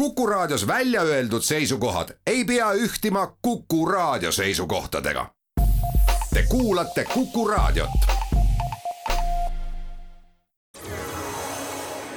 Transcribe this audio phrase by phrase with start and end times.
[0.00, 5.26] Kuku Raadios välja öeldud seisukohad ei pea ühtima Kuku Raadio seisukohtadega.
[6.34, 7.90] Te kuulate Kuku Raadiot.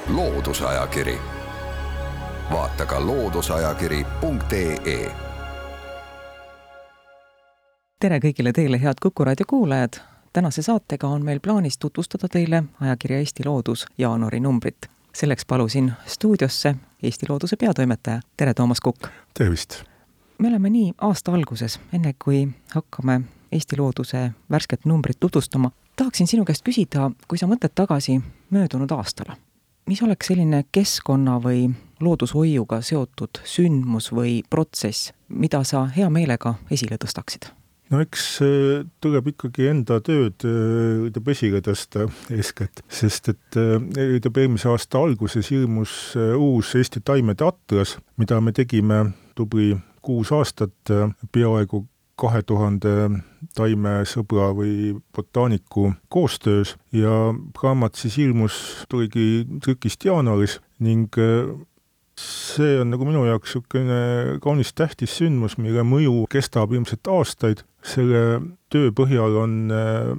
[0.07, 1.17] loodusajakiri,
[2.51, 5.11] vaata ka looduseajakiri.ee.
[7.99, 9.93] tere kõigile teile, head Kuku Raadio kuulajad.
[10.33, 14.77] tänase saatega on meil plaanis tutvustada teile ajakirja Eesti Loodus jaanuari numbrit.
[15.13, 19.07] selleks palusin stuudiosse Eesti Looduse peatoimetaja, tere, Toomas Kukk!
[19.33, 19.83] tervist!
[20.37, 26.45] me oleme nii aasta alguses, enne kui hakkame Eesti Looduse värsket numbrit tutvustama, tahaksin sinu
[26.45, 28.21] käest küsida, kui sa mõtled tagasi
[28.55, 29.35] möödunud aastale,
[29.85, 31.65] mis oleks selline keskkonna või
[31.99, 37.51] loodushoiuga seotud sündmus või protsess, mida sa hea meelega esile tõstaksid?
[37.91, 44.37] No eks äh, tuleb ikkagi enda tööd ütleb äh, esile tõsta eeskätt, sest et ütleb
[44.37, 49.05] äh, eelmise aasta alguses ilmus uus Eesti taimede atlas, mida me tegime
[49.37, 49.73] tubli
[50.03, 50.91] kuus aastat
[51.31, 51.85] peaaegu
[52.19, 52.91] kahe tuhande
[53.57, 58.57] taimesõbra või botaaniku koostöös ja raamat siis ilmus,
[58.89, 61.17] tuligi trükist jaanuaris ning
[62.19, 67.63] see on nagu minu jaoks niisugune kaunis tähtis sündmus, mille mõju kestab ilmselt aastaid.
[67.83, 70.13] Selle töö põhjal on äh,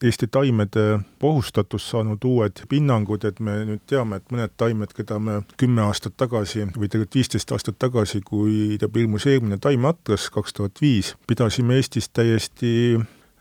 [0.00, 5.34] Eesti taimede ohustatus saanud uued hinnangud, et me nüüd teame, et mõned taimed, keda me
[5.60, 11.12] kümme aastat tagasi või tegelikult viisteist aastat tagasi, kui ilmus eelmine taimeatlas kaks tuhat viis,
[11.28, 12.72] pidasime Eestis täiesti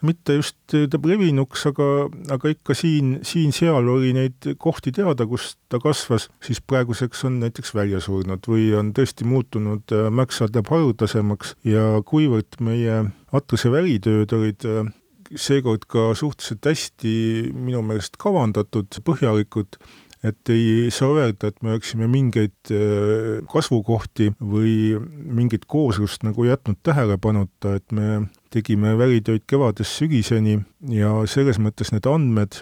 [0.05, 1.87] mitte just ta levinuks, aga,
[2.35, 7.73] aga ikka siin, siin-seal oli neid kohti teada, kus ta kasvas, siis praeguseks on näiteks
[7.75, 13.03] välja surnud või on tõesti muutunud äh, märksa haruldasemaks ja kuivõrd meie
[13.35, 14.87] atlase välitööd olid äh,
[15.35, 17.13] seekord ka suhteliselt hästi
[17.53, 19.77] minu meelest kavandatud, põhjalikud,
[20.23, 26.81] et ei saa öelda, et me oleksime mingeid äh, kasvukohti või mingit kooslust nagu jätnud
[26.83, 30.57] tähelepanuta, et me tegime välitöid kevadest sügiseni
[30.91, 32.59] ja selles mõttes need andmed,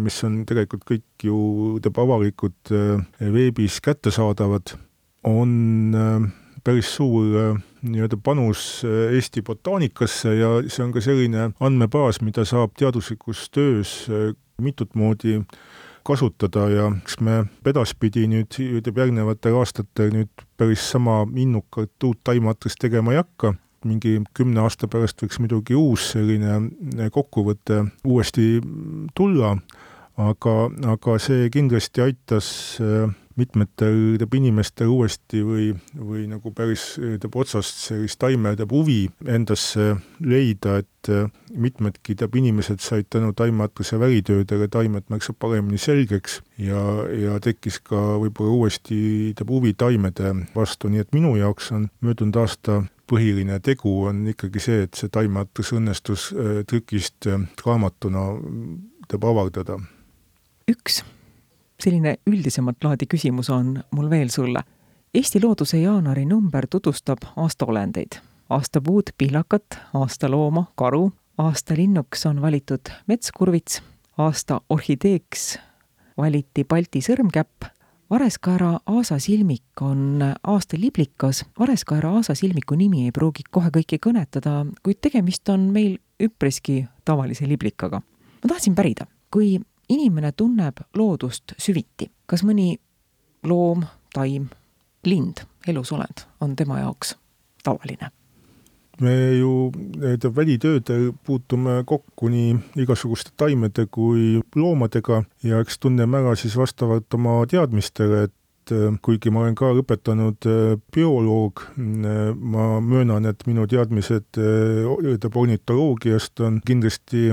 [0.00, 1.40] mis on tegelikult kõik ju
[1.84, 4.72] teab avalikud äh, veebis kättesaadavad,
[5.28, 5.50] on
[5.92, 6.30] äh,
[6.64, 13.46] päris suur nii-öelda panus Eesti botaanikasse ja see on ka selline andmebaas, mida saab teaduslikus
[13.52, 13.94] töös
[14.60, 15.38] mitut moodi
[16.06, 22.80] kasutada ja eks me edaspidi nüüd, ütleb järgnevatel aastatel nüüd päris sama innukalt uut taimeatrist
[22.80, 23.54] tegema ei hakka.
[23.84, 26.58] Mingi kümne aasta pärast võiks muidugi uus selline
[26.98, 28.58] eh, kokkuvõte uuesti
[29.16, 29.54] tulla,
[30.20, 30.56] aga,
[30.92, 32.50] aga see kindlasti aitas
[32.84, 33.08] eh,
[33.38, 39.94] mitmetel teab inimestel uuesti või, või nagu päris teab otsast sellist taime teab huvi endasse
[40.24, 46.82] leida, et eh, mitmedki teab inimesed said tänu taimeatlase välitöödele taimed märksa paremini selgeks ja,
[47.14, 49.00] ja tekkis ka võib-olla uuesti
[49.38, 54.62] teab huvi taimede vastu, nii et minu jaoks on möödunud aasta põhiline tegu on ikkagi
[54.62, 58.26] see, et see taimeatlus õnnestus äh, trükist äh, raamatuna
[59.10, 59.80] teeb avaldada.
[60.70, 61.02] üks
[61.80, 64.62] selline üldisemat laadi küsimus on mul veel sulle.
[65.14, 68.20] Eesti Looduse jaanuari number tutvustab aastaolendeid,
[68.50, 73.82] aastapuud pihlakat, aastalooma karu, aastalinnuks on valitud metskurvits,
[74.18, 75.58] aasta orhideeks
[76.18, 77.70] valiti Balti sõrmkäpp
[78.10, 81.44] Vareskaera aasasilmik on aasta liblikas.
[81.58, 88.02] Vareskaera aasasilmiku nimi ei pruugi kohe kõiki kõnetada, kuid tegemist on meil üpriski tavalise liblikaga.
[88.42, 92.76] ma tahtsin pärida, kui inimene tunneb loodust süviti, kas mõni
[93.46, 93.84] loom,
[94.14, 94.48] taim,
[95.06, 97.16] lind, elusolend on tema jaoks
[97.64, 98.10] tavaline?
[99.00, 106.34] me ju nende välitöödel puutume kokku nii igasuguste taimede kui loomadega ja eks tunneme ära
[106.36, 112.66] siis vastavalt oma teadmistele, et äh, kuigi ma olen ka õpetanud äh, bioloog, äh, ma
[112.84, 114.40] möönan, et minu teadmised
[115.30, 117.30] ornitoloogiast on kindlasti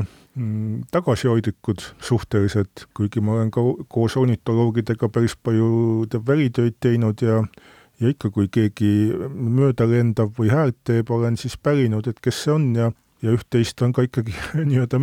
[0.91, 7.41] tagasihoidlikud suhteliselt, kuigi ma olen ka koos ornitoloogidega päris palju välitöid teinud ja
[7.97, 8.89] ja ikka, kui keegi
[9.33, 12.91] mööda lendab või häält teeb, olen siis pärinud, et kes see on ja,
[13.25, 14.35] ja üht-teist on ka ikkagi
[14.69, 15.01] nii-öelda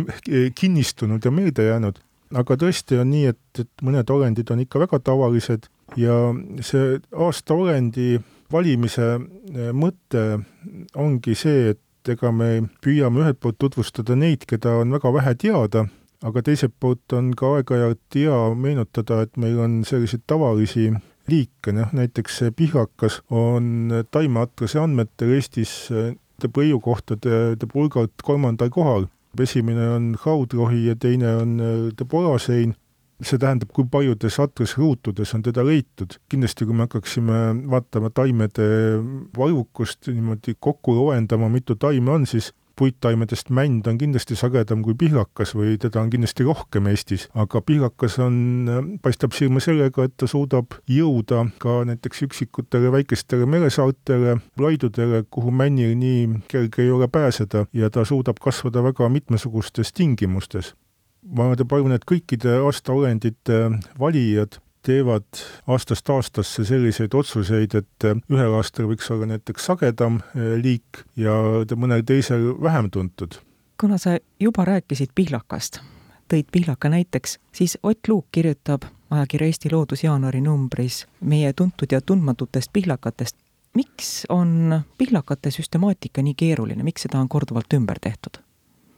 [0.55, 1.99] kinnistunud ja meelde jäänud.
[2.35, 5.67] aga tõesti on nii, et, et mõned olendid on ikka väga tavalised
[5.99, 6.15] ja
[6.65, 8.15] see aasta olendi
[8.51, 10.23] valimise eh, mõte
[10.95, 12.49] ongi see, et ega me
[12.83, 15.85] püüame ühelt poolt tutvustada neid, keda on väga vähe teada,
[16.25, 20.91] aga teiselt poolt on ka aeg-ajalt hea meenutada, et meil on selliseid tavalisi
[21.31, 25.75] liike, noh näiteks pihlakas on taimeatlase andmetel Eestis
[26.43, 29.07] põiukohtade hulgalt kolmandal kohal.
[29.39, 31.59] esimene on haudrohi ja teine on
[32.07, 32.75] porasein
[33.21, 36.17] see tähendab, kui paljudes atrusruutudes on teda leitud.
[36.29, 37.39] kindlasti, kui me hakkaksime
[37.71, 38.67] vaatama taimede
[39.37, 45.53] arvukust niimoodi kokku loendama, mitu taime on, siis puittaimedest mänd on kindlasti sagedam kui pihlakas
[45.55, 50.75] või teda on kindlasti rohkem Eestis, aga pihlakas on, paistab silma sellega, et ta suudab
[50.91, 57.89] jõuda ka näiteks üksikutele väikestele meresaartele, laidudele, kuhu männil nii kerge ei ole pääseda ja
[57.89, 60.73] ta suudab kasvada väga mitmesugustes tingimustes
[61.25, 63.65] ma arvan, et kõikide aastaolendite
[63.99, 71.01] valijad teevad aastast aastasse selliseid otsuseid, et ühel aastal võiks olla näiteks sagedam eh, liik
[71.17, 71.33] ja
[71.75, 73.39] mõnel teisel vähem tuntud.
[73.81, 75.81] kuna sa juba rääkisid pihlakast,
[76.31, 82.01] tõid pihlaka näiteks, siis Ott Luuk kirjutab ajakirja Eesti Loodus jaanuari numbris meie tuntud ja
[82.01, 83.35] tundmatutest pihlakatest.
[83.73, 88.41] miks on pihlakate süstemaatika nii keeruline, miks seda on korduvalt ümber tehtud?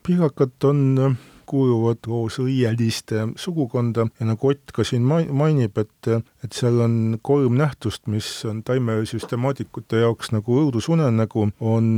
[0.06, 1.16] pihlakad on
[1.48, 4.08] kuuluvad koos õieliste sugukonda.
[4.20, 6.08] Ja nagu Ott ka siin mainib, et,
[6.44, 11.90] et seal on kolm nähtust, mis on taimesüstemaatikute jaoks nagu õudusunenägu, on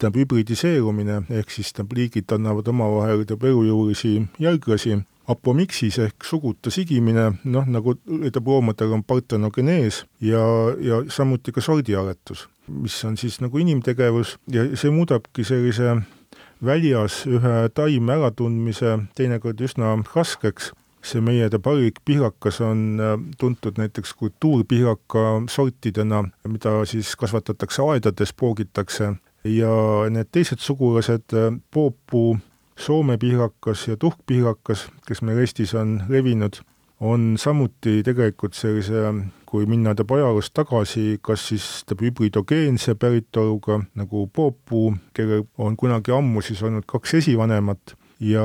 [0.00, 4.98] tähendab hübridiseerumine, ehk siis tähendab liigid annavad omavahel tähendab elujuurisi jälglasi,
[5.30, 10.42] apomiksis ehk suguta sigimine, noh nagu ütleb loomadel on partenogenees ja,
[10.80, 12.48] ja samuti ka sordiaretus,
[12.80, 14.38] mis on siis nagu inimtegevus.
[14.50, 16.00] Ja see muudabki sellise
[16.64, 20.72] väljas ühe taime äratundmise teinekord üsna raskeks.
[21.00, 29.14] see meie tabarik pihlakas on äh, tuntud näiteks kultuurpihlaka sortidena, mida siis kasvatatakse aedades, poogitakse
[29.44, 29.72] ja
[30.10, 32.38] need teised sugulased, äh, poopuu,
[32.80, 36.62] Soome pihlakas ja tuhkpihlakas, kes meil Eestis on levinud,
[37.00, 39.12] on samuti tegelikult sellise
[39.50, 46.14] kui minna ta ajaloos tagasi, kas siis ta hübridogeense päritoluga nagu poopuu, kellel on kunagi
[46.14, 48.44] ammu siis olnud kaks esivanemat ja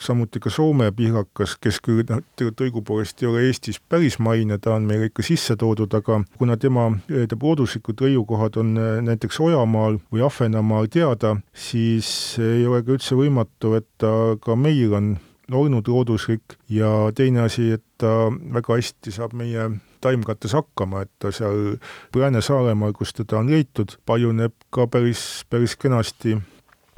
[0.00, 4.76] samuti ka Soome pihlakas, kes küll noh, tegelikult õigupoolest ei ole Eestis päris maine, ta
[4.78, 9.98] on meil ikka sisse toodud, aga kuna tema tähendab looduslikud rõiukohad on äh, näiteks Ojamaal
[10.14, 15.16] või Ahvenamaal teada, siis ei ole ka üldse võimatu, et ta ka meil on
[15.54, 19.70] olnud looduslik ja teine asi, et ta väga hästi saab meie
[20.00, 21.76] taimkates hakkama, et ta seal
[22.16, 26.38] Lääne-Saaremaal, kus teda on leitud, paljuneb ka päris, päris kenasti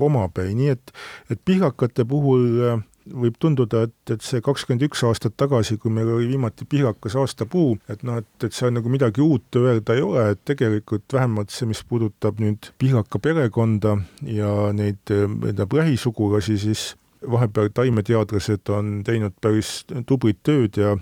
[0.03, 0.95] omapäi, nii et,
[1.31, 6.11] et pihlakate puhul äh, võib tunduda, et, et see kakskümmend üks aastat tagasi, kui meil
[6.15, 10.29] oli viimati pihlakas aastapuu, et noh, et, et seal nagu midagi uut öelda ei ole,
[10.35, 13.97] et tegelikult vähemalt see, mis puudutab nüüd pihlaka perekonda
[14.27, 16.93] ja neid, tähendab, lähisugulasi, siis
[17.31, 20.97] vahepeal taimeteadlased on teinud päris tublit tööd ja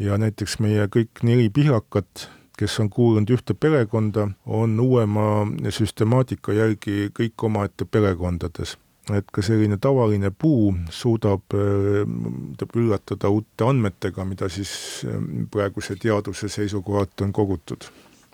[0.00, 2.28] ja näiteks meie kõik neli pihlakat,
[2.58, 8.78] kes on kuulunud ühte perekonda, on uuema süstemaatika järgi kõik omaette perekondades.
[9.10, 15.16] et ka selline tavaline puu suudab äh, üllatada uute andmetega, mida siis äh,
[15.50, 17.90] praeguse teaduse seisukohalt on kogutud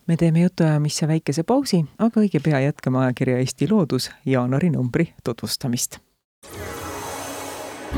[0.06, 5.98] me teeme jutuajamisse väikese pausi, aga õige pea jätkame ajakirja Eesti Loodus jaanuari numbri tutvustamist.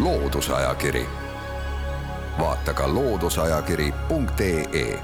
[0.02, 1.06] Loodusajakiri
[2.38, 5.02] vaata ka looduseajakiri.ee.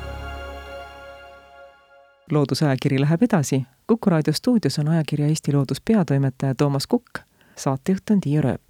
[2.30, 3.62] loodusajakiri läheb edasi.
[3.86, 7.18] Kuku raadio stuudios on ajakirja Eesti Loodus peatoimetaja Toomas Kukk,
[7.56, 8.62] saatejuht on Tiia Rööp.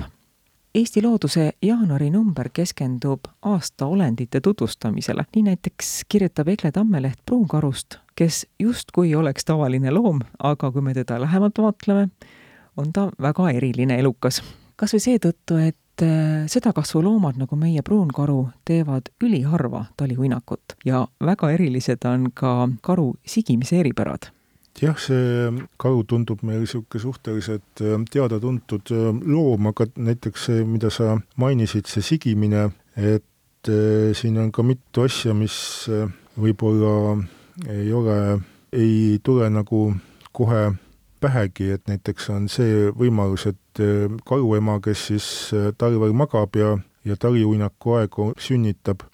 [0.75, 9.15] Eesti Looduse jaanuari number keskendub aastaolendite tutvustamisele, nii näiteks kirjutab Egle Tammeleht pruunkarust, kes justkui
[9.15, 12.09] oleks tavaline loom, aga kui me teda lähemalt vaatleme,
[12.77, 14.43] on ta väga eriline elukas.
[14.77, 21.07] kas või seetõttu, et et äh, sedakasvu loomad nagu meie pruunkaru teevad üliharva taliuinakut ja
[21.21, 24.31] väga erilised on ka karu sigimise eripärad.
[24.83, 30.91] Jah, see karu tundub meil niisugune suhteliselt äh, teada-tuntud äh, loom, aga näiteks see, mida
[30.91, 33.23] sa mainisid, see sigimine, et
[33.65, 35.87] siin on ka mitu asja, mis
[36.37, 37.15] võib-olla
[37.73, 38.17] ei ole,
[38.77, 39.87] ei tule nagu
[40.37, 40.67] kohe
[41.25, 45.27] pähegi, et näiteks on see võimalus, et äh, karuema, kes siis
[45.57, 49.07] äh, talvel magab ja, ja taliuinaku aegu sünnitab,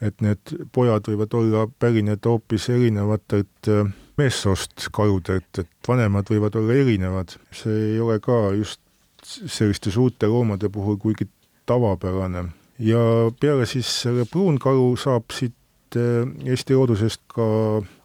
[0.00, 6.76] et need pojad võivad olla pärineda hoopis erinevatelt äh, meessoost karudelt, et vanemad võivad olla
[6.76, 7.36] erinevad.
[7.52, 8.80] see ei ole ka just
[9.24, 11.28] selliste suurte loomade puhul kuigi
[11.66, 12.44] tavapärane.
[12.78, 13.00] ja
[13.40, 15.54] peale siis selle pruunkaru saab siit
[15.96, 17.44] Eesti loodusest ka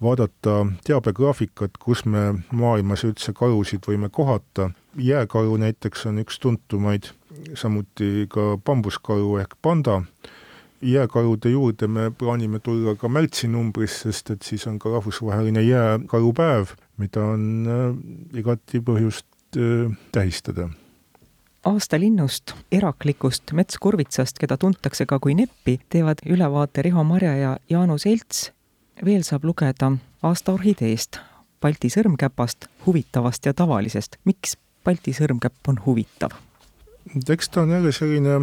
[0.02, 0.56] vaadata
[0.88, 4.72] teabegraafikat, kus me maailmas üldse karusid võime kohata.
[4.96, 7.12] jääkaru näiteks on üks tuntumaid,
[7.54, 10.02] samuti ka bambuskaru ehk panda.
[10.82, 17.26] jääkarude juurde me plaanime tulla ka märtsinumbris, sest et siis on ka rahvusvaheline jääkarupäev, mida
[17.26, 19.26] on äh, igati põhjust
[19.58, 20.70] äh, tähistada
[21.66, 28.52] aastalinnust, eraklikust metskurvitsast, keda tuntakse ka kui neppi, teevad ülevaate Riho Marja ja Jaanus Elts.
[29.06, 29.92] veel saab lugeda
[30.24, 31.20] aasta orhideest,
[31.62, 34.18] Balti sõrmkäpast, huvitavast ja tavalisest.
[34.26, 36.32] miks Balti sõrmkäpp on huvitav?
[37.30, 38.40] eks ta on jälle selline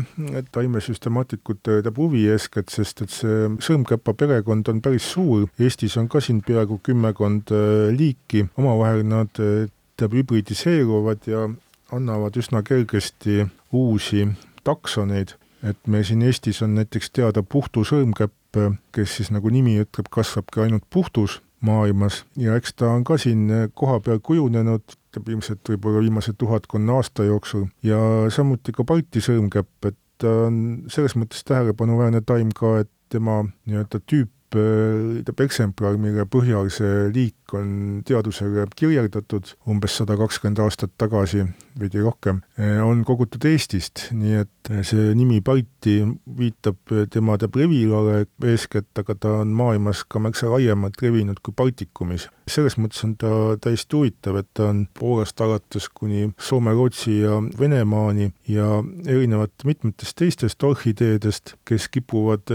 [0.52, 6.20] taimesüstemaatikute teab huvi eeskätt, sest et see sõrmkäpa perekond on päris suur, Eestis on ka
[6.20, 11.48] siin peaaegu kümmekond äh, liiki, omavahel nad äh, teab hübridiseeruvad ja
[11.92, 14.26] annavad üsna kergesti uusi
[14.64, 18.58] taksoneid, et meil siin Eestis on näiteks teada Puhtu sõrmkäpp,
[18.92, 22.24] kes siis nagu nimi ütleb, kasvabki ainult Puhtus maailmas.
[22.36, 27.68] Ja eks ta on ka siin kohapeal kujunenud, ilmselt võib-olla viimase tuhatkonna aasta jooksul.
[27.86, 27.98] Ja
[28.32, 34.00] samuti ka Balti sõrmkäpp, et ta on selles mõttes tähelepanuväärne taim ka, et tema nii-öelda
[34.08, 41.44] tüüp eksemplar, mille põhjal see liik on teadusele kirjeldatud umbes sada kakskümmend aastat tagasi,
[41.78, 42.40] veidi rohkem,
[42.84, 45.98] on kogutud Eestist, nii et see nimi Balti
[46.38, 52.28] viitab tema teab revilale eeskätt, aga ta on maailmas ka märksa laiemalt levinud kui Baltikumis.
[52.52, 53.28] selles mõttes on ta
[53.62, 60.16] täiesti huvitav, et ta on Poolast alates kuni Soome, Rootsi ja Venemaani ja erinevalt mitmetest
[60.18, 62.52] teistest orhideedest, kes kipuvad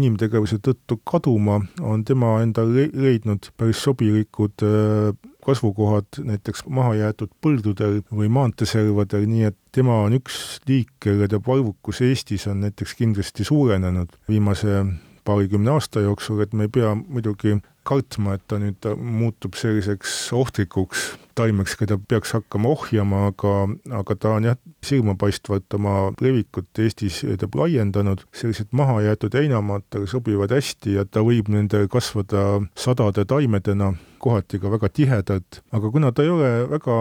[0.00, 5.12] inimtegevuse tõttu tõttu kaduma, on tema endale leidnud päris sobilikud äh,
[5.44, 12.02] kasvukohad näiteks mahajäetud põldudel või maanteeservadel, nii et tema on üks liik, kelle teab arvukus
[12.02, 14.82] Eestis on näiteks kindlasti suurenenud viimase
[15.24, 21.06] paarikümne aasta jooksul, et me ei pea muidugi kartma, et ta nüüd muutub selliseks ohtlikuks
[21.38, 23.54] taimeks, keda peaks hakkama ohjama, aga,
[24.00, 30.52] aga ta on jah, silmapaistvalt oma levikut Eestis teeb laiendanud, sellised mahajäetud heinamaad talle sobivad
[30.54, 36.26] hästi ja ta võib nendel kasvada sadade taimedena, kohati ka väga tihedalt, aga kuna ta
[36.26, 36.98] ei ole väga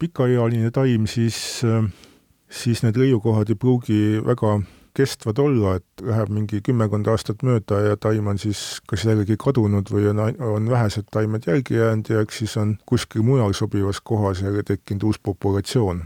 [0.00, 1.60] pikaealine taim, siis,
[2.48, 4.60] siis need leiukohad ei pruugi väga
[4.94, 9.90] kestvad olla, et läheb mingi kümmekond aastat mööda ja taim on siis kas jällegi kadunud
[9.92, 14.42] või on, on vähesed taimed järgi jäänud ja eks siis on kuskil mujal sobivas kohas
[14.42, 16.04] jälle tekkinud uus populatsioon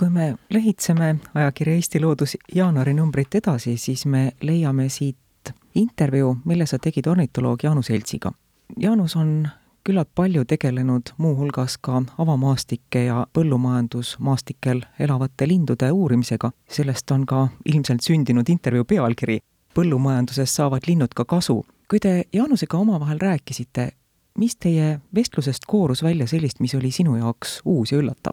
[0.00, 6.78] kui me lehitseme ajakirja Eesti Loodus jaanuarinumbrit edasi, siis me leiame siit intervjuu, mille sa
[6.78, 8.32] tegid ornitoloog Jaanus Eltsiga.
[8.80, 9.48] Jaanus on
[9.84, 16.50] küllalt palju tegelenud muuhulgas ka avamaastike ja põllumajandusmaastikel elavate lindude uurimisega.
[16.68, 19.40] sellest on ka ilmselt sündinud intervjuu pealkiri
[19.74, 21.64] Põllumajanduses saavad linnud ka kasu.
[21.90, 23.90] kui te Jaanusega omavahel rääkisite,
[24.38, 28.32] mis teie vestlusest koorus välja sellist, mis oli sinu jaoks uus ja üllatav?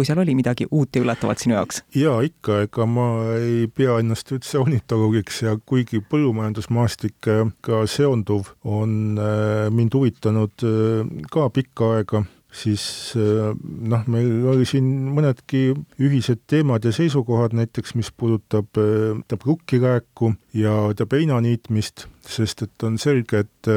[0.00, 1.82] Kui seal oli midagi uut ja üllatavat sinu jaoks?
[1.92, 9.66] jaa, ikka, ega ma ei pea ennast üldse ornitoloogiks ja kuigi põllumajandusmaastikega seonduv on äh,
[9.68, 12.86] mind huvitanud äh, ka pikka aega, siis
[13.20, 13.50] äh,
[13.92, 15.66] noh, meil oli siin mõnedki
[16.00, 22.96] ühised teemad ja seisukohad, näiteks mis puudutab teab rukkirääku ja teab heinaniitmist, sest et on
[23.02, 23.74] selge, et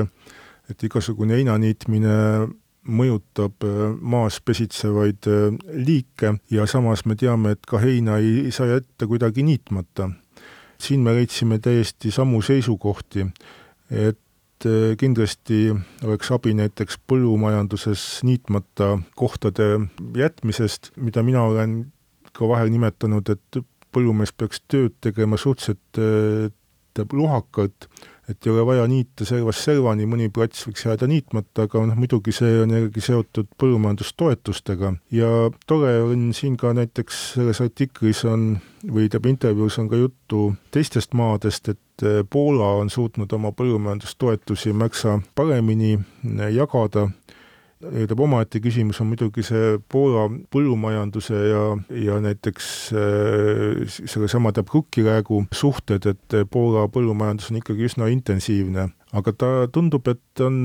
[0.71, 2.13] et igasugune heinaniitmine
[2.83, 8.67] mõjutab äh, maas pesitsevaid äh, liike ja samas me teame, et ka heina ei saa
[8.75, 10.09] jätta kuidagi niitmata.
[10.83, 13.25] siin me leidsime täiesti samu seisukohti,
[13.89, 15.71] et äh, kindlasti
[16.03, 19.79] oleks abi näiteks põllumajanduses niitmata kohtade
[20.17, 21.93] jätmisest, mida mina olen
[22.33, 23.63] ka vahel nimetanud, et
[23.93, 27.87] põllumees peaks tööd tegema suhteliselt lohakalt
[28.29, 32.33] et ei ole vaja niita servast servani, mõni plats võiks jääda niitmata, aga noh, muidugi
[32.35, 35.31] see on jällegi seotud põllumajandustoetustega ja
[35.67, 41.13] tore on siin ka näiteks selles artiklis on või tähendab intervjuus on ka juttu teistest
[41.17, 41.79] maadest, et
[42.29, 45.99] Poola on suutnud oma põllumajandustoetusi märksa paremini
[46.55, 47.05] jagada
[47.83, 51.63] tähendab, omaette küsimus on muidugi see Poola põllumajanduse ja,
[51.99, 59.35] ja näiteks äh, sellesama tähendab rukkiräägu suhted, et Poola põllumajandus on ikkagi üsna intensiivne, aga
[59.35, 60.59] ta tundub, et on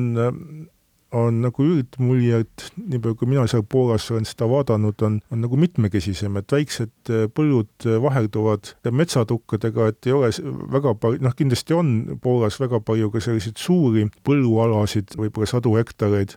[1.17, 5.41] on nagu üldmulje, et nii palju, kui mina seal Poolas olen seda vaadanud, on, on
[5.41, 10.31] nagu mitmekesisem, et väiksed äh, põllud äh, vahelduvad metsatukkadega, et ei ole
[10.75, 16.37] väga palju, noh kindlasti on Poolas väga palju ka selliseid suuri põllualasid, võib-olla sadu hektareid,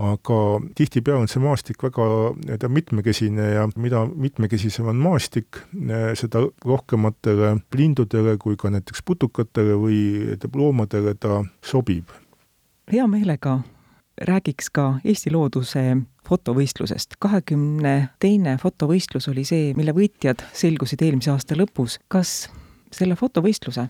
[0.00, 0.40] aga
[0.76, 2.08] tihtipeale on see maastik väga
[2.40, 9.76] nii-öelda mitmekesine ja mida mitmekesisem on maastik, äh, seda rohkematele lindudele kui ka näiteks putukatele
[9.76, 10.02] või
[10.56, 12.08] loomadele ta sobib.
[12.88, 13.60] hea meelega
[14.20, 15.96] räägiks ka Eesti looduse
[16.28, 17.16] fotovõistlusest.
[17.18, 21.98] kahekümne teine fotovõistlus oli see, mille võitjad selgusid eelmise aasta lõpus.
[22.08, 22.50] kas
[22.92, 23.88] selle fotovõistluse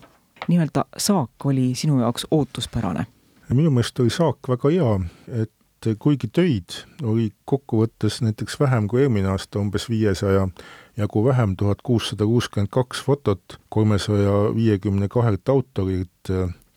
[0.49, 3.07] nii-öelda saak oli sinu jaoks ootuspärane?
[3.49, 5.01] minu meelest oli saak väga hea,
[5.43, 5.53] et
[5.99, 10.49] kuigi töid oli kokkuvõttes näiteks vähem kui eelmine aasta, umbes viiesaja
[10.97, 16.33] jagu vähem, tuhat kuussada kuuskümmend kaks fotot kolmesaja viiekümne kahelt autorilt,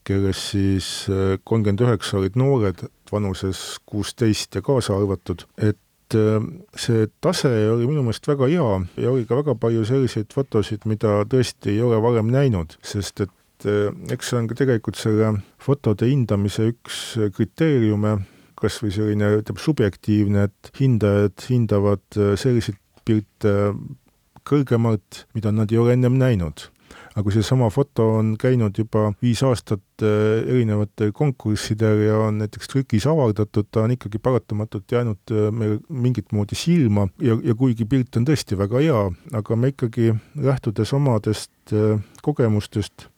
[0.09, 0.87] kellest siis
[1.45, 6.39] kolmkümmend üheksa olid noored, vanuses kuusteist ja kaasa arvatud, et äh,
[6.77, 8.71] see tase oli minu meelest väga hea
[9.03, 13.69] ja oli ka väga palju selliseid fotosid, mida tõesti ei ole varem näinud, sest et
[13.69, 17.03] äh, eks see on ka tegelikult selle fotode hindamise üks
[17.35, 18.17] kriteeriume,
[18.59, 23.55] kas või selline, ütleme, subjektiivne, et hindajad hindavad äh, selliseid pilte
[24.49, 26.69] kõrgemalt, mida nad ei ole ennem näinud
[27.13, 32.71] aga kui seesama foto on käinud juba viis aastat äh, erinevatel konkurssidel ja on näiteks
[32.71, 37.87] trükis avaldatud, ta on ikkagi paratamatult jäänud äh, meil mingit moodi silma ja, ja kuigi
[37.89, 39.05] pilt on tõesti väga hea,
[39.41, 43.09] aga me ikkagi lähtudes omadest äh, kogemustest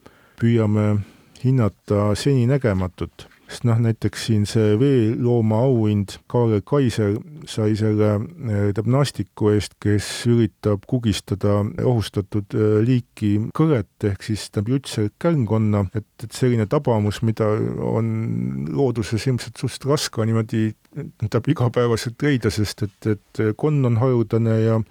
[0.42, 1.02] püüame
[1.44, 7.18] hinnata seninägematut sest noh, näiteks siin see veelooma auhind, Kaarel Kaiser
[7.50, 14.78] sai selle tähendab naastiku eest, kes üritab kugistada ohustatud äh, liiki kõret ehk siis tähendab
[14.78, 17.50] üldse kärnkonna, et, et selline tabamus, mida
[17.92, 18.12] on
[18.72, 20.66] looduses ilmselt suhteliselt raske niimoodi
[20.96, 24.84] tähendab igapäevaselt leida, sest et, et konn on haruldane ja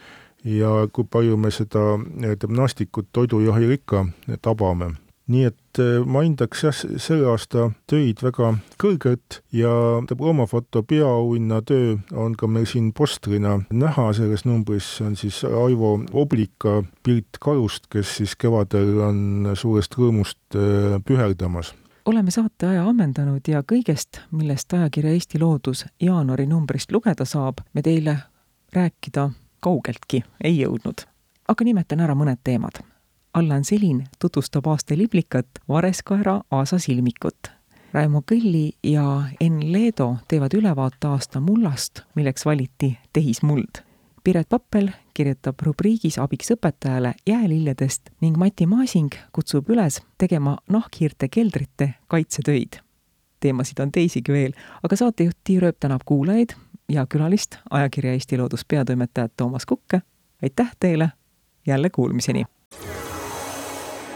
[0.44, 4.06] ja kui palju me seda ütleme, naastikut toidujahi ikka
[4.40, 4.94] tabame
[5.30, 9.72] nii et äh, ma hindaks jah, selle aasta töid väga kõrgelt ja
[10.18, 14.10] loomafoto peaauhinna töö on ka meil siin postrina näha.
[14.16, 20.58] Selles numbris, see on siis Aivo Oblika pilt karust, kes siis kevadel on suurest rõõmust
[20.58, 21.74] äh, püherdamas.
[22.10, 28.16] Oleme saateaja ammendanud ja kõigest, millest ajakirja Eesti Loodus jaanuari numbrist lugeda saab, me teile
[28.74, 29.28] rääkida
[29.60, 31.06] kaugeltki ei jõudnud.
[31.50, 32.78] aga nimetan ära mõned teemad
[33.34, 37.38] Allan Selin tutvustab aasta liblikat Vareskoera Aasa silmikut.
[37.92, 43.82] Raimo Kõlli ja Enn Leedo teevad ülevaate aasta mullast, milleks valiti tehismuld.
[44.24, 51.94] Piret Pappel kirjutab rubriigis abiks õpetajale jäälilledest ning Mati Maasing kutsub üles tegema nahkhiirte keldrite
[52.06, 52.82] kaitsetöid.
[53.40, 56.52] teemasid on teisigi veel, aga saatejuht Tiir Ööp tänab kuulajaid
[56.88, 60.02] ja külalist, ajakirja Eesti Loodus peatoimetajat Toomas Kukke.
[60.42, 61.12] aitäh teile,
[61.66, 62.44] jälle kuulmiseni!